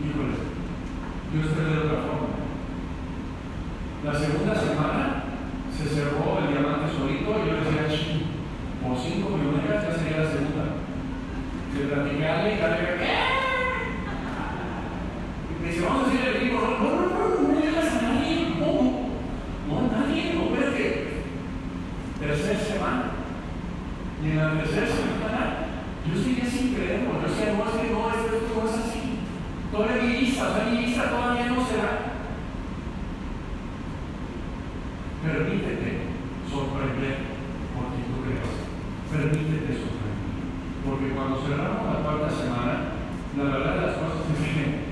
híjole, 0.02 0.34
yo 1.30 1.42
estoy 1.42 1.66
de 1.66 1.78
otra 1.86 2.02
forma. 2.10 2.34
La 4.04 4.14
segunda 4.14 4.56
semana 4.56 5.24
se 5.70 5.86
cerró 5.90 6.40
el 6.42 6.54
diamante 6.54 6.94
solito 6.94 7.30
y 7.38 7.50
yo 7.50 7.56
decía, 7.62 7.86
por 8.82 8.98
cinco 8.98 9.38
millones 9.38 9.66
ya 9.70 9.94
sería 9.94 10.24
la 10.24 10.32
segunda. 10.32 10.66
De 11.74 11.82
platicarle 11.92 12.56
y 12.56 12.58
darle, 12.58 12.98
¿qué? 12.98 13.14
Y 15.52 15.62
me 15.62 15.68
dice, 15.70 15.86
vamos 15.86 16.05
tercera 24.58 24.88
semana, 24.88 25.42
yo 26.08 26.14
seguía 26.16 26.46
sin 26.46 26.74
creerlo. 26.74 27.22
Yo 27.22 27.28
decía, 27.28 27.54
no, 27.56 27.66
es 27.68 27.76
que 27.82 27.92
no, 27.92 28.10
es 28.10 28.22
que 28.24 28.56
no 28.56 28.70
es 28.70 28.76
así. 28.80 29.04
Todavía 29.72 30.04
mi 30.04 30.18
lista, 30.20 30.50
o 30.50 30.56
sea, 30.56 30.66
mi 30.72 30.78
lista 30.86 31.10
todavía 31.10 31.48
no 31.48 31.68
será. 31.68 31.92
Permítete 35.26 35.90
sorprender 36.48 37.18
porque 37.74 38.02
tú 38.08 38.16
creas. 38.24 38.54
Permítete 39.12 39.74
sorprender. 39.74 40.26
Porque 40.86 41.10
cuando 41.10 41.42
cerramos 41.42 41.92
la 41.92 42.04
cuarta 42.06 42.30
semana, 42.30 42.74
la 43.36 43.44
verdad 43.44 43.76
de 43.76 43.82
las 43.82 43.96
cosas 43.98 44.30
es 44.32 44.54
que 44.54 44.85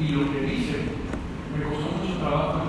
y 0.00 0.08
lo 0.12 0.32
que 0.32 0.40
dicen. 0.40 1.08
Me 1.56 1.64
costó 1.64 1.90
mucho 1.98 2.18
trabajo 2.18 2.67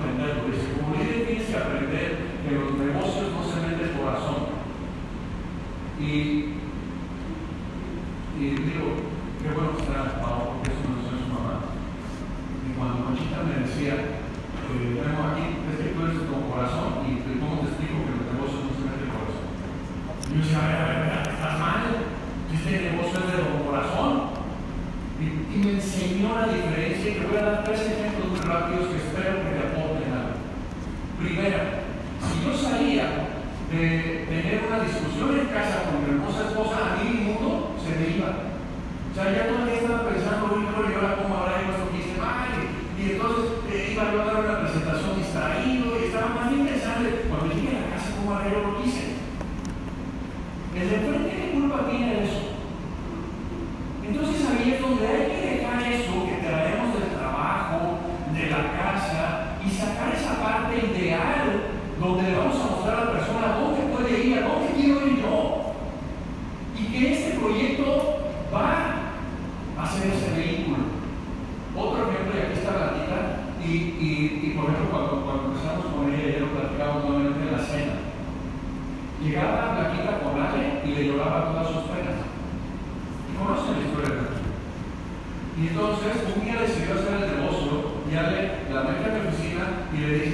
Y 85.60 85.68
entonces 85.68 86.24
un 86.34 86.42
día 86.42 86.62
decidió 86.62 86.94
hacer 86.94 87.20
el 87.20 87.36
negocio 87.36 88.00
y 88.10 88.14
darle 88.14 88.64
la 88.72 88.82
marca 88.82 89.10
de 89.10 89.28
oficina 89.28 89.90
y 89.92 89.98
le 89.98 90.14
dije, 90.14 90.29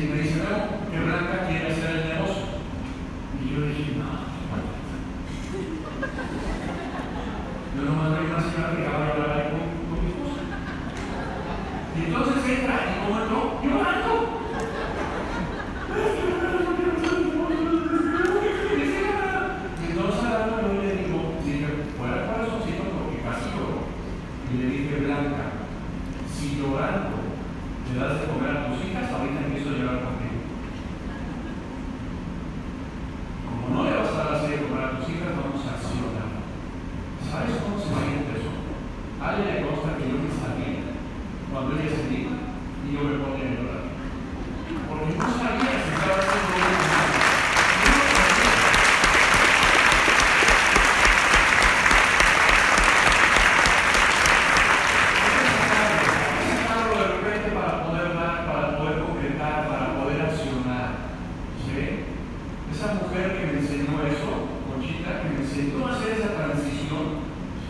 significa 65.07 65.23
que 65.23 65.39
necesito 65.39 65.87
hacer 65.87 66.19
esa 66.19 66.35
transición. 66.35 67.05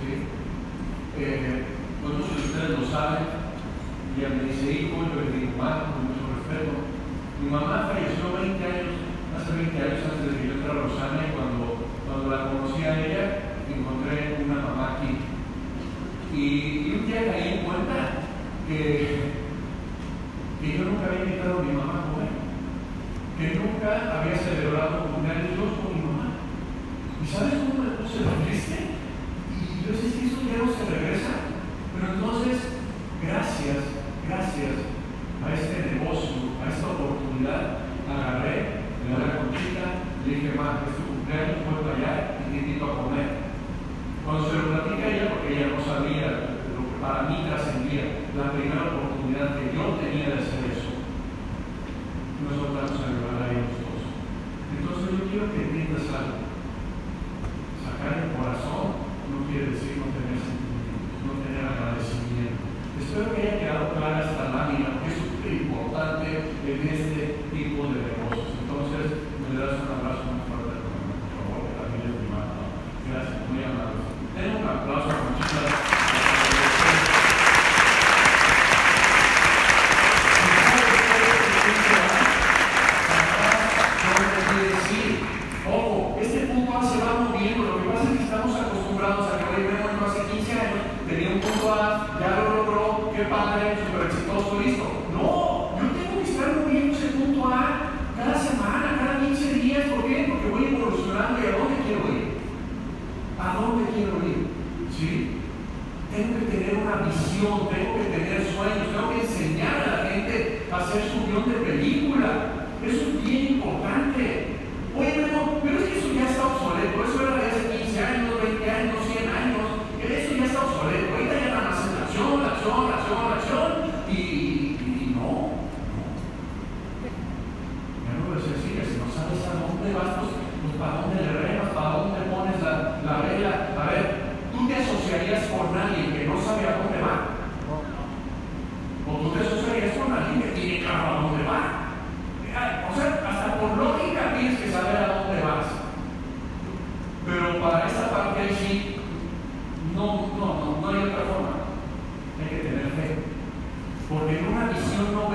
¿sí? 0.00 0.24
Eh, 1.18 1.64
de 2.02 2.22
ustedes 2.22 2.78
lo 2.78 2.86
saben. 2.88 3.24
Y 4.16 4.20
me 4.20 4.48
dice, 4.48 4.72
hijo, 4.72 4.96
yo 5.04 5.20
le 5.20 5.36
digo, 5.36 5.58
mamá, 5.58 5.92
con 5.92 6.08
mucho 6.08 6.24
respeto. 6.40 6.72
Mi 7.42 7.50
mamá 7.50 7.92
falleció 7.92 8.32
20 8.32 8.64
años, 8.64 8.96
hace 9.36 9.52
20 9.52 9.76
años 9.76 10.00
antes 10.08 10.24
de 10.24 10.40
que 10.40 10.48
yo 10.48 10.54
entrara 10.54 10.80
a 10.80 10.82
Rosana 10.88 11.20
y 11.28 11.36
cuando, 11.36 11.84
cuando 12.08 12.24
la 12.32 12.48
conocí 12.48 12.80
a 12.84 12.96
ella, 12.96 13.24
encontré 13.68 14.40
una 14.40 14.56
mamá 14.64 14.96
aquí. 14.96 15.20
Y, 16.32 16.40
y 16.40 16.96
un 16.96 17.06
día 17.06 17.28
caí 17.28 17.60
en 17.60 17.64
cuenta 17.68 18.24
que, 18.68 19.36
que 20.60 20.78
yo 20.78 20.84
nunca 20.84 21.12
había 21.12 21.28
invitado 21.28 21.60
a 21.60 21.62
mi 21.62 21.72
mamá 21.76 21.92
a 22.00 22.08
comer, 22.08 22.32
que 23.36 23.60
nunca 23.60 24.16
había 24.16 24.36
celebrado 24.40 25.04
un 25.04 25.12
cumpleaños 25.12 25.56
¿Y 27.22 27.26
sabes 27.26 27.54
cómo 27.54 27.82
me 27.82 27.90
puse 27.96 28.18
triste? 28.44 28.95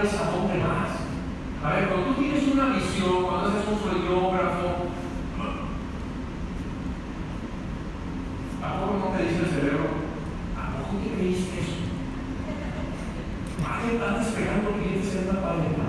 hombres 0.01 0.19
a 0.19 0.35
hombre 0.35 0.57
más. 0.57 0.89
A 1.63 1.75
ver, 1.75 1.89
cuando 1.89 2.07
tú 2.07 2.13
tienes 2.21 2.47
una 2.47 2.73
visión, 2.73 3.23
cuando 3.23 3.49
haces 3.49 3.67
un 3.69 3.79
sociógrafo, 3.79 4.89
¿a 8.63 8.79
poco 8.79 8.97
no 8.97 9.17
te 9.17 9.23
dice 9.23 9.43
el 9.43 9.49
cerebro? 9.49 9.85
¿A 10.57 10.81
poco 10.81 10.97
te 11.03 11.13
creíste 11.13 11.59
eso? 11.59 11.77
¿A 13.63 13.81
qué 13.81 14.03
andas 14.03 14.27
pegando 14.33 14.71
clientes 14.71 15.15
en 15.15 15.29
una 15.29 15.41
paleta? 15.41 15.85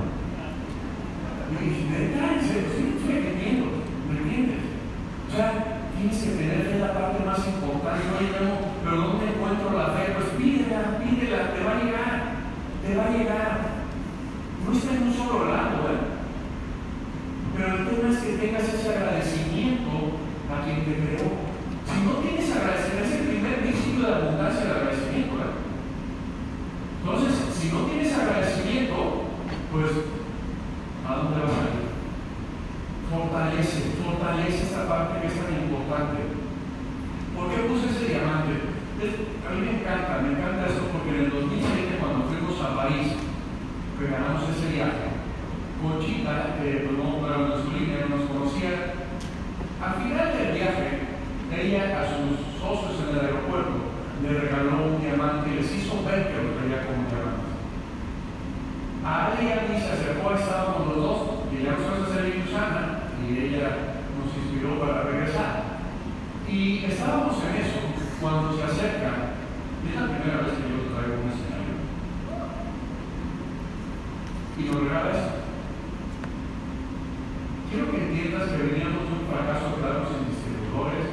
que 78.50 78.62
veníamos 78.62 79.06
un 79.06 79.22
fracaso 79.30 79.78
claro 79.78 80.02
en 80.10 80.26
distribuidores, 80.26 81.06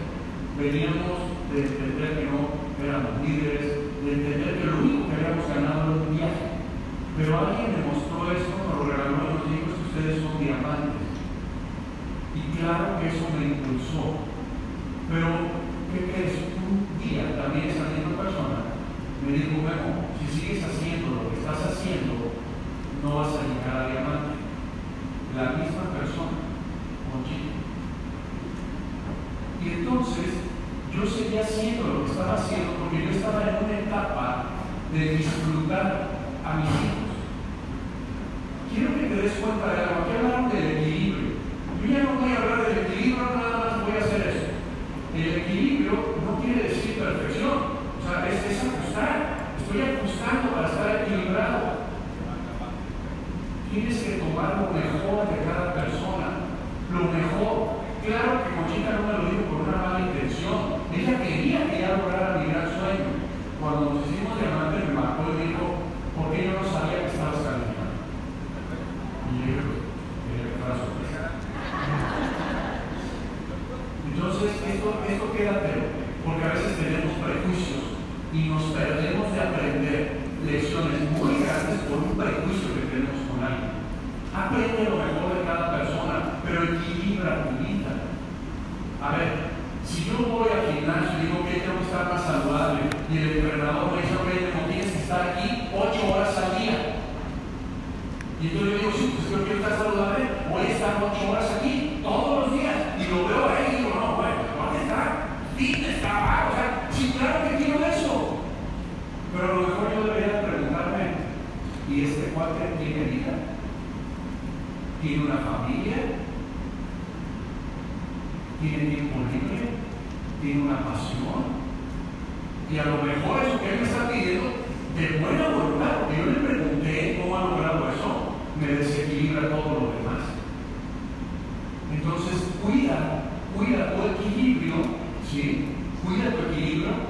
veníamos 0.58 1.19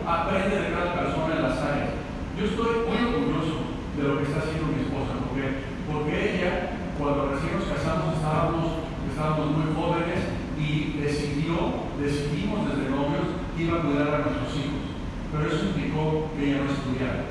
aprende 0.10 0.58
de 0.58 0.74
cada 0.74 0.98
persona 0.98 1.36
en 1.38 1.43
las 1.43 1.62
áreas. 1.62 1.93
Yo 2.34 2.45
estoy 2.50 2.89
muy 2.89 2.98
orgulloso 3.13 3.78
de 3.93 4.02
lo 4.02 4.17
que 4.17 4.26
está 4.26 4.41
haciendo 4.41 4.74
mi 4.74 4.82
esposa, 4.82 5.22
porque, 5.22 5.69
porque 5.86 6.13
ella, 6.17 6.82
cuando 6.98 7.30
recién 7.30 7.54
nos 7.54 7.69
casamos, 7.69 8.17
estábamos, 8.17 8.89
estábamos 9.06 9.54
muy 9.54 9.69
jóvenes 9.78 10.22
y 10.58 10.98
decidió, 10.98 11.86
decidimos 12.02 12.65
desde 12.74 12.89
novios 12.89 13.38
que 13.54 13.63
iba 13.69 13.78
a 13.78 13.86
cuidar 13.86 14.10
a 14.10 14.24
nuestros 14.26 14.50
hijos. 14.58 14.82
Pero 15.30 15.45
eso 15.45 15.69
implicó 15.69 16.34
que 16.34 16.41
ella 16.41 16.65
no 16.65 16.74
estudiara. 16.74 17.22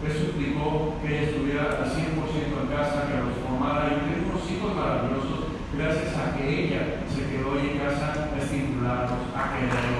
Eso 0.00 0.32
implicó 0.32 0.96
que 1.04 1.08
ella 1.12 1.28
estuviera 1.28 1.84
al 1.84 1.84
100% 1.84 2.16
en 2.16 2.68
casa, 2.72 3.12
que 3.12 3.20
nos 3.20 3.36
formara. 3.44 3.92
Y 3.92 4.08
tengo 4.08 4.32
unos 4.32 4.48
hijos 4.48 4.72
maravillosos 4.72 5.52
gracias 5.76 6.16
a 6.16 6.32
que 6.32 6.42
ella 6.48 7.04
se 7.12 7.28
quedó 7.28 7.60
ahí 7.60 7.76
en 7.76 7.78
casa 7.78 8.32
a 8.32 8.38
estimularnos, 8.40 9.20
a 9.36 9.42
querer. 9.52 9.91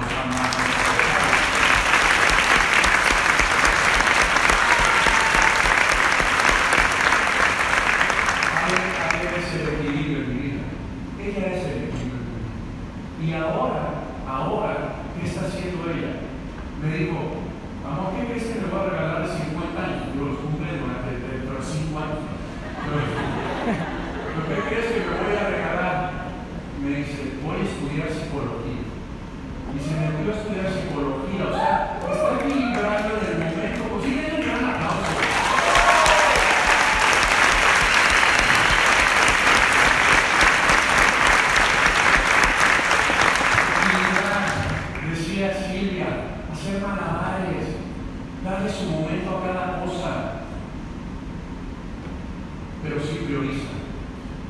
pero 52.83 52.99
sí 52.99 53.23
prioriza. 53.25 53.71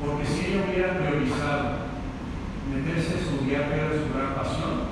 Porque 0.02 0.26
si 0.26 0.50
ella 0.50 0.66
hubiera 0.66 0.98
priorizado 0.98 1.94
meterse 2.66 3.14
a 3.14 3.20
estudiar 3.22 3.70
que 3.70 3.78
era 3.78 3.94
su 3.94 4.10
gran 4.10 4.34
pasión, 4.34 4.90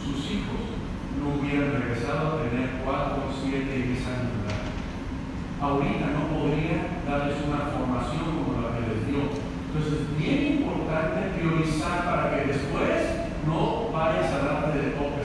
sus 0.00 0.18
hijos 0.32 0.80
no 1.20 1.36
hubieran 1.36 1.76
regresado 1.76 2.40
a 2.40 2.42
tener 2.48 2.80
4, 2.82 3.28
7 3.44 3.60
y 3.60 3.82
10 3.92 4.06
años 4.08 4.32
de 4.32 4.40
edad. 4.48 4.64
Ahorita 5.60 6.06
no 6.16 6.32
podría 6.32 7.04
darles 7.04 7.36
una 7.44 7.68
formación 7.68 8.40
como 8.40 8.64
la 8.64 8.80
que 8.80 8.88
les 8.88 9.00
dio. 9.04 9.28
Entonces 9.28 10.00
es 10.00 10.08
bien 10.16 10.64
importante 10.64 11.36
priorizar 11.36 12.08
para 12.08 12.32
que 12.32 12.48
después 12.48 13.28
no 13.46 13.92
vayas 13.92 14.32
a 14.32 14.40
darte 14.40 14.78
de 14.80 14.90
tope 14.96 15.19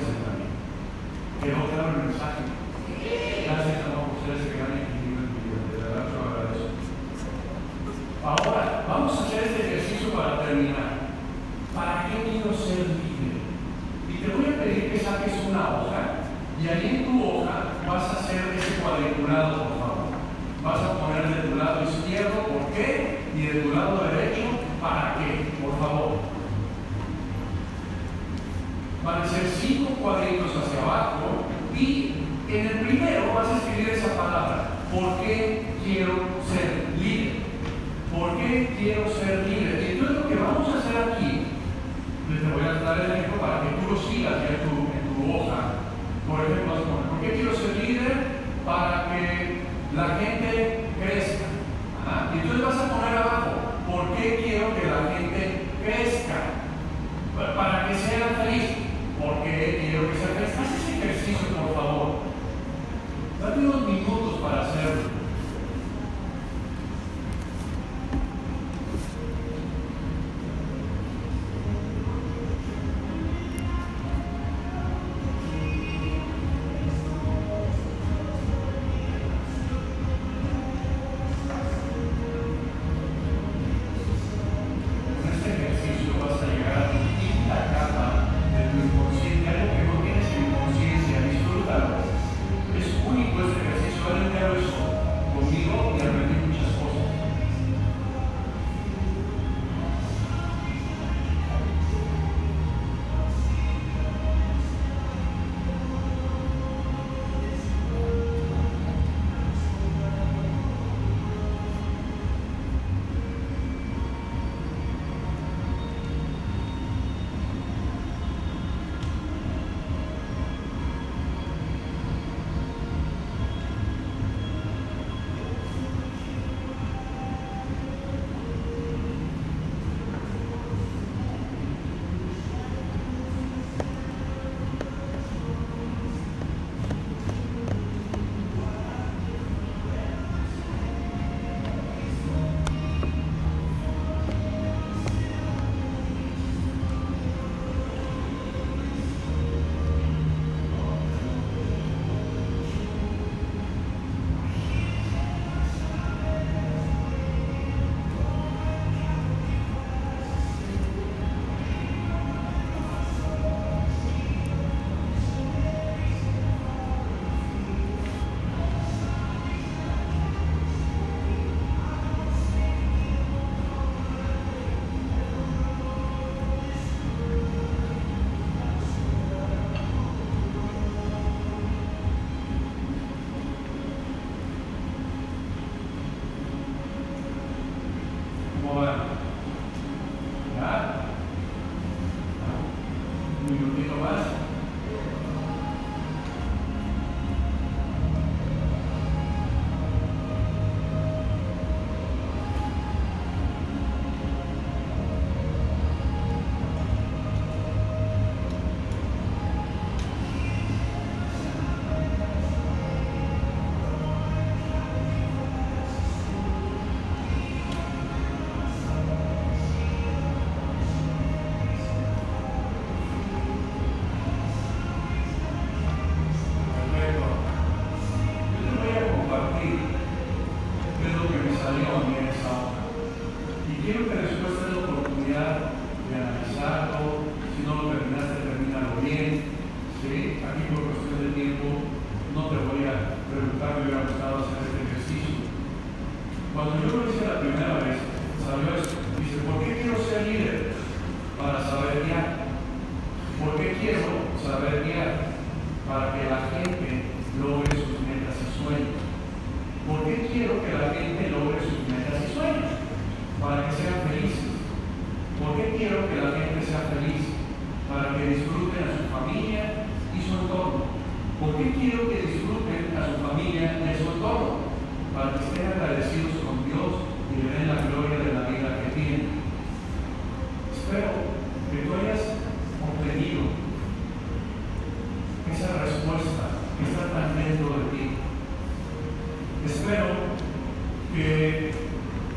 pesca. 55.86 56.65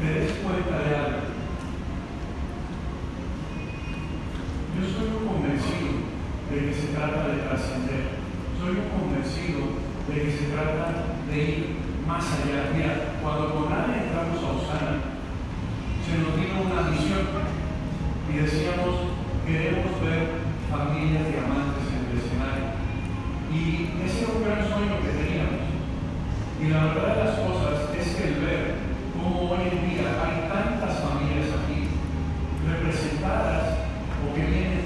me 0.00 0.10
des 0.14 0.32
cuenta 0.38 0.78
de 0.78 0.94
algo. 0.94 1.18
Yo 4.78 4.82
soy 4.86 5.08
un 5.10 5.26
convencido 5.26 5.90
de 6.50 6.56
que 6.66 6.74
se 6.74 6.94
trata 6.94 7.26
de 7.28 7.42
trascender. 7.42 8.04
Soy 8.60 8.78
un 8.78 8.88
convencido 8.94 9.74
de 10.06 10.14
que 10.14 10.30
se 10.30 10.54
trata 10.54 11.18
de 11.26 11.36
ir 11.36 11.76
más 12.06 12.24
allá. 12.24 12.70
Mira, 12.74 13.18
cuando 13.22 13.54
con 13.54 13.72
Ana 13.72 13.98
entramos 13.98 14.38
a 14.38 14.54
Usana, 14.54 15.18
se 16.06 16.14
nos 16.14 16.38
dio 16.38 16.62
una 16.62 16.90
visión 16.94 17.26
y 18.30 18.36
decíamos, 18.38 19.18
queremos 19.44 19.98
ver 19.98 20.46
familias 20.70 21.26
diamantes 21.26 21.90
en 21.90 22.02
el 22.06 22.18
escenario. 22.22 22.70
Y 23.50 23.98
ese 24.06 24.22
era 24.22 24.32
un 24.32 24.44
gran 24.46 24.62
sueño 24.62 25.02
que 25.02 25.10
teníamos. 25.10 25.66
Y 26.62 26.68
la 26.70 26.86
verdad 26.86 27.16
de 27.16 27.24
las 27.24 27.38
cosas 27.40 27.90
es 27.98 28.14
que 28.14 28.28
el 28.28 28.34
ver 28.40 28.77
hoy 29.50 29.60
en 29.64 29.88
día 29.88 30.04
hay 30.22 30.46
tantas 30.46 31.00
familias 31.00 31.48
aquí 31.56 31.88
representadas 32.68 33.78
o 34.20 34.34
que 34.34 34.42
vienen 34.42 34.77